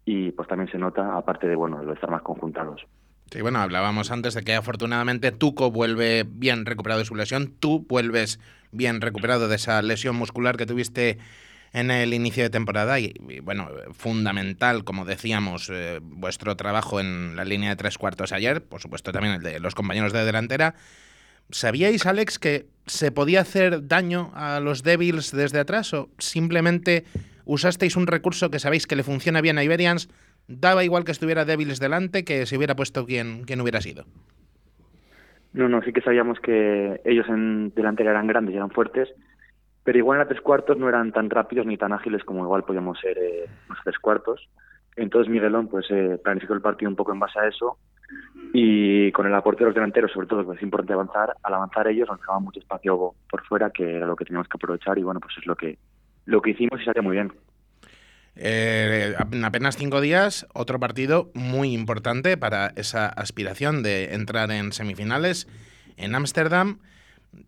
y 0.04 0.32
pues 0.32 0.48
también 0.48 0.70
se 0.70 0.78
nota 0.78 1.16
aparte 1.16 1.46
de 1.48 1.56
bueno 1.56 1.84
de 1.84 1.92
estar 1.92 2.10
más 2.10 2.22
conjuntados. 2.22 2.86
Sí, 3.30 3.40
bueno, 3.40 3.60
hablábamos 3.60 4.10
antes 4.10 4.34
de 4.34 4.42
que 4.42 4.54
afortunadamente 4.54 5.32
Tuco 5.32 5.70
vuelve 5.70 6.26
bien 6.28 6.66
recuperado 6.66 6.98
de 6.98 7.06
su 7.06 7.14
lesión, 7.14 7.54
tú 7.58 7.86
vuelves 7.88 8.38
bien 8.72 9.00
recuperado 9.00 9.48
de 9.48 9.56
esa 9.56 9.80
lesión 9.80 10.16
muscular 10.16 10.56
que 10.56 10.66
tuviste 10.66 11.18
en 11.72 11.90
el 11.90 12.12
inicio 12.12 12.42
de 12.42 12.50
temporada 12.50 13.00
y, 13.00 13.14
bueno, 13.42 13.68
fundamental, 13.92 14.84
como 14.84 15.06
decíamos, 15.06 15.70
eh, 15.72 16.00
vuestro 16.02 16.56
trabajo 16.56 17.00
en 17.00 17.34
la 17.34 17.46
línea 17.46 17.70
de 17.70 17.76
tres 17.76 17.96
cuartos 17.96 18.32
ayer, 18.32 18.62
por 18.62 18.80
supuesto 18.82 19.12
también 19.12 19.36
el 19.36 19.42
de 19.42 19.60
los 19.60 19.74
compañeros 19.74 20.12
de 20.12 20.24
delantera. 20.24 20.74
¿Sabíais, 21.50 22.06
Alex, 22.06 22.38
que 22.38 22.66
se 22.86 23.12
podía 23.12 23.40
hacer 23.40 23.86
daño 23.86 24.30
a 24.34 24.60
los 24.60 24.82
Devils 24.82 25.32
desde 25.32 25.60
atrás 25.60 25.92
o 25.94 26.08
simplemente 26.18 27.04
usasteis 27.44 27.96
un 27.96 28.06
recurso 28.06 28.50
que 28.50 28.58
sabéis 28.58 28.86
que 28.86 28.96
le 28.96 29.02
funciona 29.02 29.40
bien 29.40 29.58
a 29.58 29.64
Iberians? 29.64 30.08
Daba 30.48 30.84
igual 30.84 31.04
que 31.04 31.12
estuviera 31.12 31.44
Devils 31.44 31.78
delante 31.78 32.24
que 32.24 32.46
se 32.46 32.56
hubiera 32.56 32.74
puesto 32.74 33.06
quien, 33.06 33.44
quien 33.44 33.60
hubiera 33.60 33.80
sido. 33.80 34.04
No, 35.52 35.68
no, 35.68 35.82
sí 35.82 35.92
que 35.92 36.00
sabíamos 36.00 36.40
que 36.40 37.00
ellos 37.04 37.28
en 37.28 37.72
delantera 37.74 38.10
eran 38.10 38.26
grandes 38.26 38.54
y 38.54 38.56
eran 38.56 38.70
fuertes, 38.70 39.10
pero 39.84 39.98
igual 39.98 40.16
en 40.16 40.20
la 40.20 40.28
tres 40.28 40.40
cuartos 40.40 40.78
no 40.78 40.88
eran 40.88 41.12
tan 41.12 41.28
rápidos 41.28 41.66
ni 41.66 41.76
tan 41.76 41.92
ágiles 41.92 42.24
como 42.24 42.44
igual 42.44 42.64
podíamos 42.64 42.98
ser 43.00 43.18
eh, 43.18 43.46
los 43.68 43.78
tres 43.84 43.98
cuartos. 43.98 44.48
Entonces 44.96 45.30
Miguelón 45.30 45.68
pues 45.68 45.86
eh, 45.90 46.18
planificó 46.22 46.54
el 46.54 46.62
partido 46.62 46.90
un 46.90 46.96
poco 46.96 47.12
en 47.12 47.20
base 47.20 47.38
a 47.38 47.48
eso 47.48 47.78
y 48.52 49.10
con 49.12 49.26
el 49.26 49.34
aporte 49.34 49.60
de 49.60 49.66
los 49.66 49.74
delanteros, 49.74 50.12
sobre 50.12 50.26
todo, 50.26 50.44
pues 50.44 50.58
es 50.58 50.62
importante 50.62 50.92
avanzar. 50.92 51.34
Al 51.42 51.54
avanzar 51.54 51.88
ellos 51.88 52.08
nos 52.08 52.20
dejaban 52.20 52.44
mucho 52.44 52.60
espacio 52.60 53.14
por 53.30 53.44
fuera, 53.46 53.70
que 53.70 53.96
era 53.96 54.06
lo 54.06 54.16
que 54.16 54.24
teníamos 54.24 54.48
que 54.48 54.56
aprovechar 54.56 54.98
y 54.98 55.02
bueno, 55.02 55.20
pues 55.20 55.34
es 55.38 55.46
lo 55.46 55.56
que 55.56 55.78
lo 56.26 56.40
que 56.40 56.50
hicimos 56.50 56.80
y 56.80 56.84
salió 56.84 57.02
muy 57.02 57.16
bien. 57.16 57.32
Eh, 58.34 59.14
en 59.30 59.44
apenas 59.44 59.76
cinco 59.76 60.00
días, 60.00 60.46
otro 60.54 60.80
partido 60.80 61.30
muy 61.34 61.74
importante 61.74 62.36
para 62.36 62.68
esa 62.76 63.06
aspiración 63.06 63.82
de 63.82 64.14
entrar 64.14 64.50
en 64.50 64.72
semifinales 64.72 65.48
en 65.96 66.14
Ámsterdam. 66.14 66.78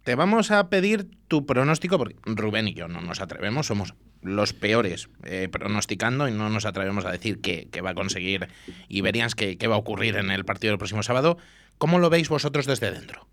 Te 0.03 0.15
vamos 0.15 0.51
a 0.51 0.69
pedir 0.71 1.09
tu 1.29 1.47
pronóstico, 1.47 1.99
porque 1.99 2.17
Rubén 2.25 2.69
y 2.69 2.75
yo 2.75 2.89
no 2.89 3.01
nos 3.01 3.21
atrevemos, 3.21 3.67
somos 3.67 3.95
los 4.25 4.53
peores 4.53 5.09
eh, 5.25 5.49
pronosticando 5.51 6.29
y 6.29 6.33
no 6.33 6.49
nos 6.49 6.67
atrevemos 6.67 7.05
a 7.07 7.13
decir 7.13 7.41
qué, 7.41 7.69
va 7.81 7.91
a 7.91 7.95
conseguir 7.95 8.49
Iberians, 8.89 9.35
qué, 9.35 9.57
qué 9.57 9.69
va 9.69 9.77
a 9.77 9.79
ocurrir 9.79 10.17
en 10.17 10.31
el 10.31 10.45
partido 10.45 10.73
del 10.73 10.79
próximo 10.79 11.03
sábado. 11.03 11.37
¿Cómo 11.79 11.99
lo 11.99 12.11
veis 12.11 12.29
vosotros 12.29 12.67
desde 12.67 12.91
dentro? 12.91 13.27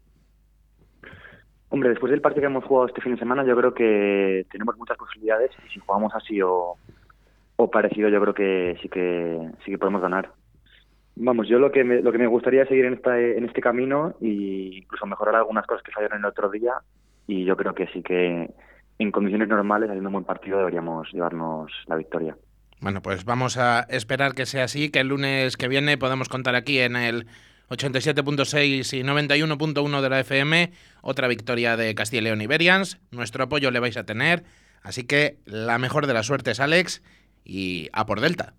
Hombre, 1.69 1.89
después 1.89 2.11
del 2.11 2.21
partido 2.21 2.41
que 2.41 2.47
hemos 2.47 2.65
jugado 2.65 2.87
este 2.87 3.01
fin 3.01 3.13
de 3.13 3.19
semana, 3.19 3.45
yo 3.45 3.55
creo 3.55 3.73
que 3.73 4.45
tenemos 4.51 4.77
muchas 4.77 4.97
posibilidades 4.97 5.51
y 5.65 5.73
si 5.73 5.79
jugamos 5.79 6.13
así 6.13 6.41
o, 6.41 6.75
o 7.55 7.71
parecido, 7.71 8.09
yo 8.09 8.19
creo 8.19 8.33
que 8.33 8.77
sí 8.81 8.89
que 8.89 9.39
sí 9.63 9.71
que 9.71 9.77
podemos 9.77 10.01
ganar. 10.01 10.33
Vamos, 11.15 11.47
yo 11.47 11.59
lo 11.59 11.71
que 11.71 11.85
me, 11.85 12.01
lo 12.01 12.11
que 12.11 12.17
me 12.17 12.27
gustaría 12.27 12.63
es 12.63 12.67
seguir 12.67 12.85
en, 12.85 12.95
esta, 12.95 13.19
en 13.19 13.45
este 13.45 13.61
camino 13.61 14.15
e 14.21 14.79
incluso 14.81 15.05
mejorar 15.05 15.35
algunas 15.35 15.65
cosas 15.65 15.83
que 15.83 15.91
fallaron 15.91 16.19
el 16.19 16.25
otro 16.25 16.49
día 16.49 16.73
y 17.27 17.45
yo 17.45 17.55
creo 17.55 17.73
que 17.73 17.87
sí 17.87 18.01
que 18.01 18.49
en 19.01 19.11
condiciones 19.11 19.47
normales, 19.47 19.89
haciendo 19.89 20.09
un 20.09 20.13
buen 20.13 20.25
partido, 20.25 20.59
deberíamos 20.59 21.11
llevarnos 21.11 21.71
la 21.87 21.95
victoria. 21.95 22.35
Bueno, 22.81 23.01
pues 23.01 23.25
vamos 23.25 23.57
a 23.57 23.81
esperar 23.89 24.33
que 24.33 24.45
sea 24.45 24.65
así, 24.65 24.89
que 24.89 24.99
el 24.99 25.07
lunes 25.07 25.57
que 25.57 25.67
viene 25.67 25.97
podamos 25.97 26.29
contar 26.29 26.55
aquí 26.55 26.79
en 26.79 26.95
el 26.95 27.27
87.6 27.69 28.97
y 28.97 29.03
91.1 29.03 30.01
de 30.01 30.09
la 30.09 30.19
FM, 30.19 30.71
otra 31.01 31.27
victoria 31.27 31.77
de 31.77 31.95
Castilla 31.95 32.21
y 32.21 32.23
León 32.25 32.41
Iberians. 32.41 32.99
Nuestro 33.11 33.43
apoyo 33.43 33.71
le 33.71 33.79
vais 33.79 33.97
a 33.97 34.05
tener, 34.05 34.43
así 34.83 35.05
que 35.05 35.37
la 35.45 35.77
mejor 35.77 36.07
de 36.07 36.13
las 36.13 36.25
suertes, 36.25 36.59
Alex, 36.59 37.03
y 37.43 37.89
a 37.93 38.05
por 38.05 38.19
Delta. 38.19 38.53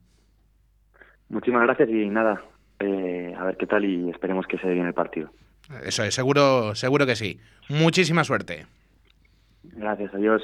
Muchísimas 1.29 1.65
gracias 1.65 1.89
y 1.89 2.09
nada, 2.09 2.43
eh, 2.81 3.35
a 3.39 3.45
ver 3.45 3.57
qué 3.57 3.67
tal 3.67 3.85
y 3.85 4.11
esperemos 4.11 4.47
que 4.47 4.59
se 4.59 4.67
dé 4.67 4.75
bien 4.75 4.87
el 4.87 4.95
partido. 4.95 5.31
Eso 5.85 6.03
es, 6.05 6.15
seguro, 6.15 6.75
seguro 6.75 7.07
que 7.07 7.17
sí. 7.17 7.39
Muchísima 7.69 8.25
suerte. 8.25 8.67
Gracias, 9.65 10.13
adiós. 10.15 10.43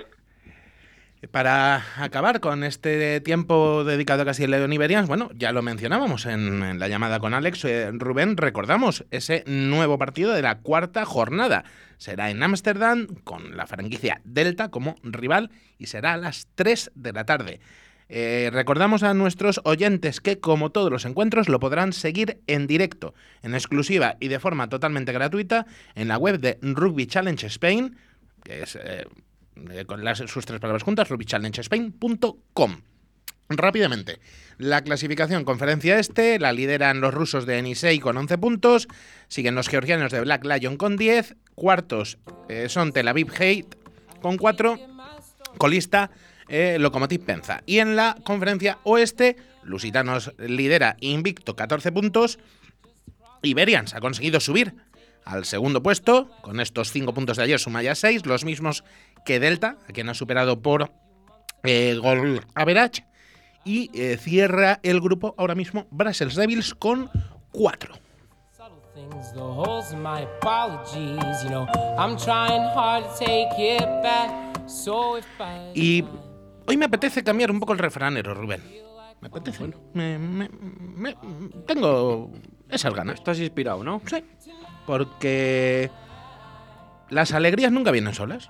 Para 1.32 1.82
acabar 1.96 2.38
con 2.38 2.62
este 2.62 3.20
tiempo 3.20 3.82
dedicado 3.82 4.22
a 4.22 4.24
Castilla 4.24 4.48
y 4.48 4.50
León 4.52 4.72
Iberians, 4.72 5.08
bueno, 5.08 5.30
ya 5.34 5.50
lo 5.50 5.62
mencionábamos 5.62 6.26
en, 6.26 6.78
la 6.78 6.86
llamada 6.86 7.18
con 7.18 7.34
Alex. 7.34 7.64
Eh, 7.64 7.90
Rubén, 7.92 8.36
recordamos 8.36 9.04
ese 9.10 9.42
nuevo 9.46 9.98
partido 9.98 10.32
de 10.32 10.42
la 10.42 10.60
cuarta 10.60 11.04
jornada. 11.04 11.64
Será 11.96 12.30
en 12.30 12.40
Ámsterdam 12.40 13.08
con 13.24 13.56
la 13.56 13.66
franquicia 13.66 14.20
Delta 14.22 14.70
como 14.70 14.94
rival 15.02 15.50
y 15.76 15.86
será 15.86 16.12
a 16.12 16.18
las 16.18 16.46
3 16.54 16.92
de 16.94 17.12
la 17.12 17.24
tarde. 17.24 17.58
Eh, 18.08 18.48
recordamos 18.52 19.02
a 19.02 19.12
nuestros 19.12 19.60
oyentes 19.64 20.20
que, 20.20 20.38
como 20.38 20.70
todos 20.70 20.90
los 20.90 21.04
encuentros, 21.04 21.48
lo 21.48 21.60
podrán 21.60 21.92
seguir 21.92 22.40
en 22.46 22.66
directo, 22.66 23.14
en 23.42 23.54
exclusiva 23.54 24.16
y 24.20 24.28
de 24.28 24.38
forma 24.38 24.68
totalmente 24.68 25.12
gratuita 25.12 25.66
en 25.94 26.08
la 26.08 26.16
web 26.16 26.38
de 26.38 26.58
Rugby 26.62 27.06
Challenge 27.06 27.44
Spain, 27.46 27.96
es 28.44 28.78
eh, 28.80 29.06
con 29.86 30.04
las, 30.04 30.18
sus 30.18 30.46
tres 30.46 30.60
palabras 30.60 30.82
juntas, 30.82 31.08
rugbychallengespain.com. 31.08 32.76
Rápidamente, 33.50 34.20
la 34.58 34.82
clasificación 34.82 35.44
conferencia 35.44 35.98
este 35.98 36.38
la 36.38 36.52
lideran 36.52 37.00
los 37.00 37.14
rusos 37.14 37.46
de 37.46 37.58
Enisei 37.58 37.98
con 37.98 38.16
11 38.18 38.36
puntos, 38.36 38.88
siguen 39.26 39.54
los 39.54 39.68
georgianos 39.68 40.12
de 40.12 40.20
Black 40.20 40.44
Lion 40.44 40.76
con 40.76 40.98
10, 40.98 41.34
cuartos 41.54 42.18
eh, 42.50 42.68
son 42.68 42.92
Tel 42.92 43.08
Aviv 43.08 43.32
Hate 43.32 43.74
con 44.20 44.36
4, 44.36 44.78
colista 45.56 46.10
eh, 46.48 46.76
Lokomotiv 46.78 47.24
Penza. 47.24 47.62
Y 47.64 47.78
en 47.78 47.96
la 47.96 48.16
conferencia 48.22 48.78
oeste, 48.84 49.36
Lusitanos 49.62 50.34
lidera 50.38 50.96
invicto 51.00 51.56
14 51.56 51.92
puntos. 51.92 52.38
Iberians 53.42 53.94
ha 53.94 54.00
conseguido 54.00 54.40
subir 54.40 54.74
al 55.28 55.44
segundo 55.44 55.82
puesto, 55.82 56.30
con 56.40 56.58
estos 56.58 56.90
5 56.90 57.12
puntos 57.12 57.36
de 57.36 57.42
ayer 57.42 57.60
suma 57.60 57.82
ya 57.82 57.94
6, 57.94 58.24
los 58.26 58.44
mismos 58.44 58.82
que 59.24 59.38
Delta, 59.38 59.76
a 59.88 59.92
quien 59.92 60.08
ha 60.08 60.14
superado 60.14 60.62
por 60.62 60.90
eh, 61.64 61.98
gol 62.00 62.46
average. 62.54 63.04
Y 63.64 63.90
eh, 63.92 64.16
cierra 64.16 64.80
el 64.82 65.00
grupo 65.00 65.34
ahora 65.36 65.54
mismo 65.54 65.86
Brussels 65.90 66.34
Devils 66.34 66.74
con 66.74 67.10
4. 67.52 67.94
Y 75.74 76.04
Hoy 76.68 76.76
me 76.76 76.84
apetece 76.84 77.24
cambiar 77.24 77.50
un 77.50 77.60
poco 77.60 77.72
el 77.72 77.78
refranero, 77.78 78.34
Rubén. 78.34 78.62
Me 79.22 79.28
apetece. 79.28 79.58
Bueno. 79.58 79.78
Me, 79.94 81.16
tengo 81.66 82.30
esas 82.68 82.92
ganas. 82.92 83.14
Estás 83.14 83.38
inspirado, 83.40 83.82
¿no? 83.82 84.02
Sí. 84.04 84.22
Porque 84.88 85.90
las 87.10 87.34
alegrías 87.34 87.70
nunca 87.70 87.90
vienen 87.90 88.14
solas. 88.14 88.48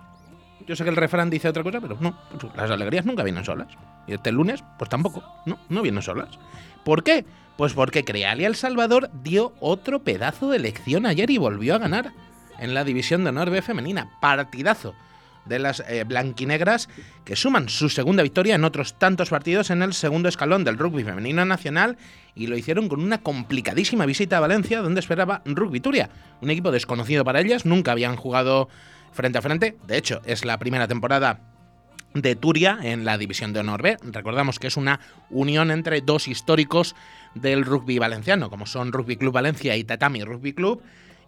Yo 0.68 0.76
sé 0.76 0.84
que 0.84 0.90
el 0.90 0.94
refrán 0.94 1.30
dice 1.30 1.48
otra 1.48 1.64
cosa, 1.64 1.80
pero 1.80 1.96
no. 1.98 2.16
Las 2.54 2.70
alegrías 2.70 3.04
nunca 3.04 3.24
vienen 3.24 3.44
solas. 3.44 3.66
Y 4.06 4.12
este 4.12 4.30
lunes, 4.30 4.62
pues 4.78 4.88
tampoco. 4.88 5.24
No, 5.46 5.58
no 5.68 5.82
vienen 5.82 6.00
solas. 6.00 6.38
¿Por 6.84 7.02
qué? 7.02 7.24
Pues 7.56 7.72
porque 7.72 8.04
Crealia 8.04 8.46
El 8.46 8.54
Salvador 8.54 9.10
dio 9.24 9.52
otro 9.58 10.04
pedazo 10.04 10.48
de 10.48 10.60
lección 10.60 11.06
ayer 11.06 11.28
y 11.28 11.38
volvió 11.38 11.74
a 11.74 11.78
ganar 11.78 12.12
en 12.60 12.72
la 12.72 12.84
división 12.84 13.24
de 13.24 13.30
honor 13.30 13.50
B 13.50 13.60
femenina. 13.60 14.08
Partidazo 14.20 14.94
de 15.48 15.58
las 15.58 15.82
eh, 15.88 16.04
blanquinegras, 16.04 16.88
que 17.24 17.36
suman 17.36 17.68
su 17.68 17.88
segunda 17.88 18.22
victoria 18.22 18.54
en 18.54 18.64
otros 18.64 18.98
tantos 18.98 19.30
partidos 19.30 19.70
en 19.70 19.82
el 19.82 19.92
segundo 19.94 20.28
escalón 20.28 20.64
del 20.64 20.78
rugby 20.78 21.04
femenino 21.04 21.44
nacional 21.44 21.96
y 22.34 22.46
lo 22.46 22.56
hicieron 22.56 22.88
con 22.88 23.00
una 23.00 23.18
complicadísima 23.18 24.06
visita 24.06 24.36
a 24.36 24.40
Valencia 24.40 24.80
donde 24.80 25.00
esperaba 25.00 25.42
Rugby 25.44 25.80
Turia, 25.80 26.10
un 26.40 26.50
equipo 26.50 26.70
desconocido 26.70 27.24
para 27.24 27.40
ellas, 27.40 27.66
nunca 27.66 27.92
habían 27.92 28.16
jugado 28.16 28.68
frente 29.12 29.38
a 29.38 29.42
frente, 29.42 29.76
de 29.86 29.96
hecho 29.96 30.20
es 30.24 30.44
la 30.44 30.58
primera 30.58 30.86
temporada 30.86 31.40
de 32.14 32.36
Turia 32.36 32.78
en 32.82 33.04
la 33.04 33.18
división 33.18 33.52
de 33.52 33.60
honor 33.60 33.82
B. 33.82 33.96
Recordamos 34.02 34.58
que 34.58 34.66
es 34.66 34.76
una 34.76 35.00
unión 35.30 35.70
entre 35.70 36.00
dos 36.00 36.28
históricos 36.28 36.94
del 37.34 37.64
rugby 37.64 37.98
valenciano, 37.98 38.50
como 38.50 38.66
son 38.66 38.92
Rugby 38.92 39.16
Club 39.16 39.32
Valencia 39.32 39.76
y 39.76 39.84
Tatami 39.84 40.24
Rugby 40.24 40.52
Club. 40.52 40.82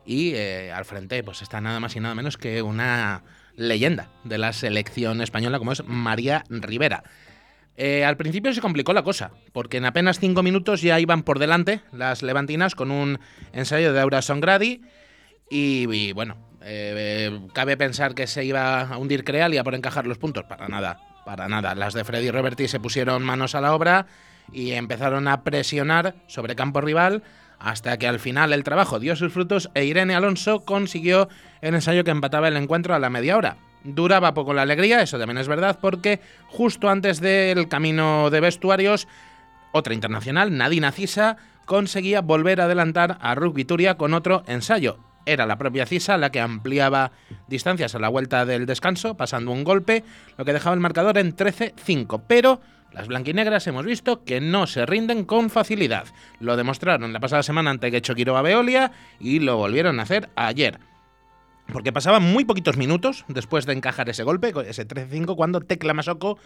Y 0.06 0.32
eh, 0.34 0.72
al 0.72 0.84
frente 0.84 1.22
pues 1.22 1.42
está 1.42 1.60
nada 1.60 1.78
más 1.80 1.94
y 1.96 2.00
nada 2.00 2.14
menos 2.14 2.36
que 2.36 2.62
una 2.62 3.22
leyenda 3.60 4.08
de 4.24 4.38
la 4.38 4.52
selección 4.52 5.20
española 5.20 5.58
como 5.58 5.72
es 5.72 5.84
María 5.84 6.44
Rivera. 6.48 7.04
Eh, 7.76 8.04
al 8.04 8.16
principio 8.16 8.52
se 8.52 8.60
complicó 8.60 8.92
la 8.92 9.02
cosa, 9.02 9.32
porque 9.52 9.76
en 9.76 9.84
apenas 9.84 10.18
cinco 10.18 10.42
minutos 10.42 10.82
ya 10.82 10.98
iban 10.98 11.22
por 11.22 11.38
delante 11.38 11.80
las 11.92 12.22
levantinas 12.22 12.74
con 12.74 12.90
un 12.90 13.20
ensayo 13.52 13.92
de 13.92 14.00
Aura 14.00 14.22
Songradi 14.22 14.80
y, 15.50 16.12
bueno, 16.12 16.36
eh, 16.62 17.40
cabe 17.52 17.76
pensar 17.76 18.14
que 18.14 18.26
se 18.26 18.44
iba 18.44 18.82
a 18.82 18.98
hundir 18.98 19.24
Crealia 19.24 19.62
por 19.62 19.74
encajar 19.74 20.06
los 20.06 20.18
puntos, 20.18 20.44
para 20.44 20.68
nada, 20.68 21.00
para 21.24 21.48
nada. 21.48 21.74
Las 21.74 21.94
de 21.94 22.04
Freddy 22.04 22.30
Roberti 22.30 22.66
se 22.66 22.80
pusieron 22.80 23.22
manos 23.22 23.54
a 23.54 23.60
la 23.60 23.74
obra 23.74 24.06
y 24.52 24.72
empezaron 24.72 25.28
a 25.28 25.42
presionar 25.42 26.14
sobre 26.28 26.56
campo 26.56 26.80
rival 26.80 27.22
hasta 27.60 27.98
que 27.98 28.08
al 28.08 28.18
final 28.18 28.52
el 28.52 28.64
trabajo 28.64 28.98
dio 28.98 29.14
sus 29.14 29.32
frutos 29.32 29.70
e 29.74 29.84
Irene 29.84 30.14
Alonso 30.14 30.60
consiguió 30.60 31.28
el 31.60 31.74
ensayo 31.74 32.02
que 32.02 32.10
empataba 32.10 32.48
el 32.48 32.56
encuentro 32.56 32.94
a 32.94 32.98
la 32.98 33.10
media 33.10 33.36
hora. 33.36 33.56
Duraba 33.84 34.34
poco 34.34 34.52
la 34.52 34.62
alegría, 34.62 35.02
eso 35.02 35.18
también 35.18 35.38
es 35.38 35.48
verdad, 35.48 35.78
porque 35.80 36.20
justo 36.48 36.88
antes 36.88 37.20
del 37.20 37.68
camino 37.68 38.30
de 38.30 38.40
vestuarios, 38.40 39.06
otra 39.72 39.94
internacional, 39.94 40.56
Nadina 40.56 40.92
Cisa, 40.92 41.36
conseguía 41.66 42.20
volver 42.20 42.60
a 42.60 42.64
adelantar 42.64 43.18
a 43.20 43.34
Rugby 43.34 43.64
Turia 43.64 43.96
con 43.96 44.12
otro 44.14 44.42
ensayo. 44.46 44.98
Era 45.26 45.46
la 45.46 45.58
propia 45.58 45.86
Cisa 45.86 46.16
la 46.16 46.30
que 46.30 46.40
ampliaba 46.40 47.12
distancias 47.48 47.94
a 47.94 47.98
la 47.98 48.08
vuelta 48.08 48.44
del 48.46 48.66
descanso, 48.66 49.16
pasando 49.16 49.52
un 49.52 49.64
golpe, 49.64 50.04
lo 50.36 50.44
que 50.44 50.52
dejaba 50.52 50.74
el 50.74 50.80
marcador 50.80 51.18
en 51.18 51.36
13-5. 51.36 52.22
Pero 52.26 52.60
las 52.92 53.06
blanquinegras 53.06 53.66
hemos 53.66 53.84
visto 53.84 54.24
que 54.24 54.40
no 54.40 54.66
se 54.66 54.86
rinden 54.86 55.24
con 55.24 55.50
facilidad. 55.50 56.06
Lo 56.40 56.56
demostraron 56.56 57.12
la 57.12 57.20
pasada 57.20 57.42
semana 57.42 57.70
ante 57.70 57.90
Guecho 57.90 58.14
Quiroga 58.14 58.42
Veolia 58.42 58.92
y 59.18 59.38
lo 59.38 59.56
volvieron 59.56 60.00
a 60.00 60.04
hacer 60.04 60.30
ayer. 60.36 60.80
Porque 61.72 61.92
pasaban 61.92 62.22
muy 62.22 62.44
poquitos 62.44 62.76
minutos 62.76 63.24
después 63.28 63.64
de 63.66 63.74
encajar 63.74 64.08
ese 64.08 64.24
golpe, 64.24 64.52
ese 64.66 64.88
13-5, 64.88 65.36
cuando 65.36 65.60
Tecla 65.60 65.94
Masoko 65.94 66.38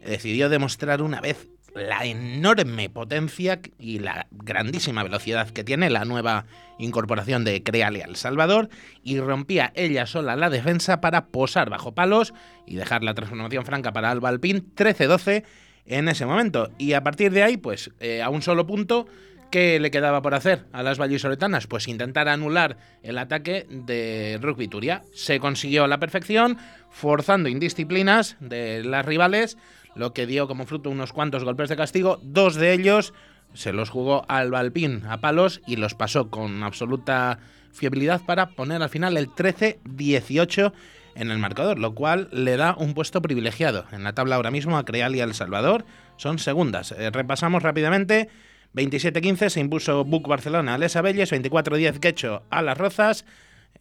decidió 0.00 0.48
demostrar 0.48 1.02
una 1.02 1.20
vez 1.20 1.48
la 1.74 2.04
enorme 2.04 2.90
potencia 2.90 3.60
y 3.78 3.98
la 3.98 4.26
grandísima 4.30 5.02
velocidad 5.02 5.50
que 5.50 5.64
tiene 5.64 5.90
la 5.90 6.04
nueva 6.04 6.44
incorporación 6.78 7.44
de 7.44 7.62
Creale 7.62 8.02
al 8.02 8.16
Salvador 8.16 8.68
y 9.02 9.20
rompía 9.20 9.72
ella 9.74 10.06
sola 10.06 10.36
la 10.36 10.50
defensa 10.50 11.00
para 11.00 11.26
posar 11.26 11.70
bajo 11.70 11.94
palos 11.94 12.34
y 12.66 12.76
dejar 12.76 13.02
la 13.02 13.14
transformación 13.14 13.64
franca 13.64 13.92
para 13.92 14.10
Alba 14.10 14.28
Alpín 14.28 14.74
13-12 14.74 15.44
en 15.86 16.08
ese 16.08 16.26
momento. 16.26 16.70
Y 16.78 16.92
a 16.92 17.02
partir 17.02 17.32
de 17.32 17.42
ahí, 17.42 17.56
pues 17.56 17.90
eh, 18.00 18.22
a 18.22 18.28
un 18.28 18.42
solo 18.42 18.66
punto, 18.66 19.06
¿qué 19.50 19.80
le 19.80 19.90
quedaba 19.90 20.22
por 20.22 20.34
hacer 20.34 20.66
a 20.72 20.82
las 20.82 20.98
vallisoletanas? 20.98 21.66
Pues 21.66 21.88
intentar 21.88 22.28
anular 22.28 22.76
el 23.02 23.18
ataque 23.18 23.66
de 23.68 24.38
Rugby 24.40 24.68
Turia. 24.68 25.02
Se 25.14 25.40
consiguió 25.40 25.84
a 25.84 25.88
la 25.88 25.98
perfección, 25.98 26.58
forzando 26.90 27.48
indisciplinas 27.48 28.36
de 28.40 28.84
las 28.84 29.04
rivales 29.04 29.56
lo 29.94 30.12
que 30.12 30.26
dio 30.26 30.48
como 30.48 30.66
fruto 30.66 30.90
unos 30.90 31.12
cuantos 31.12 31.44
golpes 31.44 31.68
de 31.68 31.76
castigo. 31.76 32.20
Dos 32.22 32.54
de 32.54 32.72
ellos 32.72 33.12
se 33.54 33.72
los 33.72 33.90
jugó 33.90 34.24
al 34.28 34.50
Balpín 34.50 35.04
a 35.08 35.20
palos 35.20 35.60
y 35.66 35.76
los 35.76 35.94
pasó 35.94 36.30
con 36.30 36.62
absoluta 36.62 37.38
fiabilidad 37.72 38.20
para 38.24 38.50
poner 38.50 38.82
al 38.82 38.88
final 38.88 39.16
el 39.16 39.28
13-18 39.28 40.72
en 41.14 41.30
el 41.30 41.38
marcador, 41.38 41.78
lo 41.78 41.94
cual 41.94 42.28
le 42.32 42.56
da 42.56 42.74
un 42.78 42.94
puesto 42.94 43.20
privilegiado 43.20 43.84
en 43.92 44.04
la 44.04 44.14
tabla 44.14 44.36
ahora 44.36 44.50
mismo 44.50 44.78
a 44.78 44.84
Creal 44.84 45.14
y 45.14 45.20
a 45.20 45.24
El 45.24 45.34
Salvador. 45.34 45.84
Son 46.16 46.38
segundas. 46.38 46.92
Eh, 46.92 47.10
repasamos 47.10 47.62
rápidamente. 47.62 48.28
27-15 48.74 49.50
se 49.50 49.60
impuso 49.60 50.04
Buc 50.04 50.26
Barcelona 50.26 50.74
a 50.74 50.78
Les 50.78 50.96
Abelles, 50.96 51.30
24-10 51.30 51.98
Quecho 51.98 52.42
a 52.48 52.62
Las 52.62 52.78
Rozas 52.78 53.26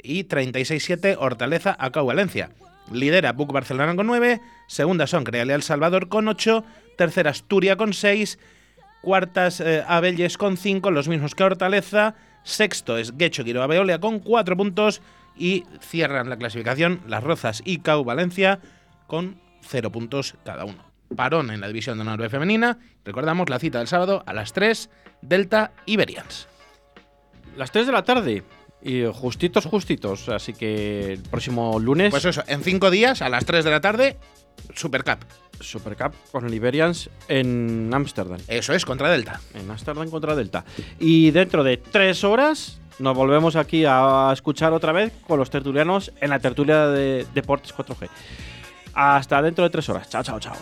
y 0.03 0.25
36-7 0.25 1.15
Hortaleza 1.18 1.75
a 1.80 1.91
Cau 1.91 2.06
Valencia. 2.06 2.50
Lidera 2.92 3.34
Buc 3.34 3.52
Barcelona 3.52 3.96
con 3.96 4.08
9, 4.08 4.42
segunda 4.68 5.08
son 5.08 5.24
Creale 5.24 5.54
El 5.54 5.64
Salvador 5.64 6.10
con 6.10 6.28
8, 6.28 6.64
tercera 6.98 7.32
Asturia 7.32 7.78
con 7.78 7.94
6, 7.94 8.40
cuartas 9.02 9.60
eh, 9.62 9.84
Abelles 9.88 10.38
con 10.38 10.58
5, 10.58 10.92
los 10.92 11.08
mismos 11.08 11.36
que 11.36 11.44
Hortaleza, 11.44 12.16
sexto 12.44 12.98
es 12.98 13.18
Guecho 13.18 13.44
Quiroga 13.44 13.68
Veolia 13.68 14.00
con 14.00 14.20
4 14.20 14.58
puntos 14.58 15.02
y 15.38 15.66
cierran 15.80 16.30
la 16.30 16.38
clasificación 16.38 17.02
Las 17.08 17.24
Rozas 17.24 17.62
y 17.66 17.80
Cau 17.80 18.04
Valencia 18.04 18.60
con 19.08 19.40
0 19.62 19.92
puntos 19.92 20.36
cada 20.44 20.66
uno. 20.66 20.92
Parón 21.16 21.52
en 21.52 21.62
la 21.62 21.68
división 21.68 21.98
de 21.98 22.02
honor 22.02 22.30
femenina. 22.30 22.80
Recordamos 23.04 23.50
la 23.50 23.60
cita 23.60 23.80
del 23.80 23.88
sábado 23.88 24.24
a 24.26 24.34
las 24.34 24.54
3, 24.54 24.90
Delta 25.22 25.72
Iberians. 25.86 26.48
Las 27.58 27.72
3 27.72 27.88
de 27.88 27.92
la 27.92 28.04
tarde. 28.04 28.44
Y 28.84 29.04
justitos, 29.14 29.66
justitos. 29.66 30.30
Así 30.30 30.54
que 30.54 31.14
el 31.14 31.22
próximo 31.22 31.80
lunes. 31.80 32.12
Pues 32.12 32.26
eso, 32.26 32.44
en 32.48 32.64
cinco 32.64 32.90
días, 32.90 33.22
a 33.22 33.30
las 33.30 33.46
3 33.46 33.64
de 33.64 33.72
la 33.72 33.82
tarde, 33.82 34.18
Supercup. 34.76 35.24
Supercup 35.60 36.14
con 36.32 36.46
el 36.46 36.54
Iberians 36.54 37.10
en 37.28 37.90
Ámsterdam. 37.94 38.40
Eso 38.48 38.74
es, 38.74 38.86
contra 38.86 39.12
Delta. 39.12 39.40
En 39.54 39.70
Ámsterdam 39.70 40.10
contra 40.10 40.36
Delta. 40.36 40.66
Y 41.00 41.32
dentro 41.32 41.64
de 41.64 41.78
tres 41.78 42.24
horas 42.24 42.80
nos 43.00 43.16
volvemos 43.16 43.56
aquí 43.56 43.86
a 43.86 44.30
escuchar 44.34 44.74
otra 44.74 44.92
vez 44.92 45.14
con 45.28 45.40
los 45.40 45.50
tertulianos 45.50 46.12
en 46.20 46.30
la 46.30 46.40
tertulia 46.40 46.88
de 46.88 47.26
Deportes 47.34 47.76
4G. 47.76 48.10
Hasta 48.94 49.42
dentro 49.42 49.64
de 49.64 49.70
tres 49.70 49.88
horas. 49.90 50.10
Chao, 50.10 50.24
chao, 50.24 50.40
chao. 50.40 50.56